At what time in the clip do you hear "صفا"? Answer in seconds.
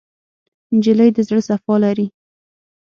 1.47-1.75